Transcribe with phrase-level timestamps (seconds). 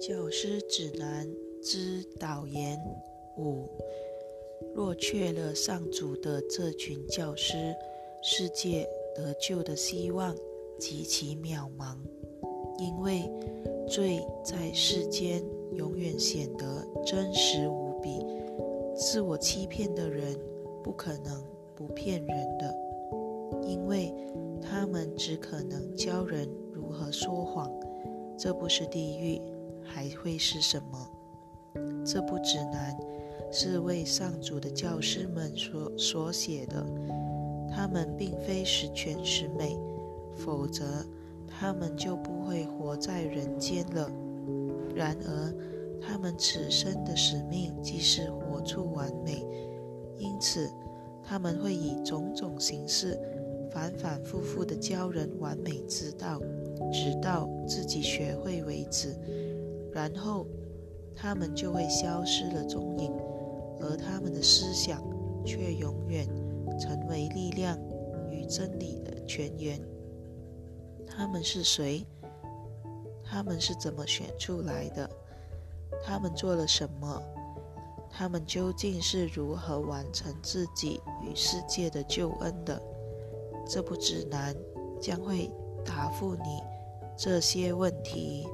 [0.00, 1.28] 教师指南
[1.60, 2.78] 之导言
[3.36, 3.68] 五：
[4.72, 7.74] 若缺了上主的这群教师，
[8.22, 10.36] 世界得救的希望
[10.78, 11.96] 极其渺茫。
[12.78, 13.28] 因为
[13.88, 15.42] 罪在世间
[15.72, 18.24] 永远显得真实无比，
[18.94, 20.38] 自我欺骗的人
[20.80, 21.44] 不可能
[21.74, 22.72] 不骗人的，
[23.66, 24.14] 因为
[24.62, 27.68] 他们只可能教人如何说谎。
[28.38, 29.40] 这不是地狱，
[29.88, 31.08] 还会是什么？
[32.04, 32.96] 这部指南
[33.50, 36.84] 是为上主的教师们所所写的，
[37.70, 39.78] 他们并非十全十美，
[40.36, 40.84] 否则
[41.46, 44.10] 他们就不会活在人间了。
[44.94, 45.54] 然而，
[46.00, 49.44] 他们此生的使命即是活出完美，
[50.18, 50.70] 因此
[51.22, 53.18] 他们会以种种形式
[53.70, 56.40] 反反复复地教人完美之道。
[56.92, 59.14] 直到自己学会为止，
[59.92, 60.46] 然后
[61.16, 63.12] 他们就会消失了踪影，
[63.80, 65.02] 而他们的思想
[65.44, 66.26] 却永远
[66.78, 67.78] 成为力量
[68.30, 69.80] 与真理的泉源。
[71.06, 72.06] 他们是谁？
[73.24, 75.08] 他们是怎么选出来的？
[76.04, 77.22] 他们做了什么？
[78.10, 82.80] 他们究竟是如何完成自己与世界的救恩的？
[83.66, 84.54] 这部指南
[85.00, 85.50] 将会。
[85.84, 86.62] 答复你
[87.16, 88.46] 这些问题。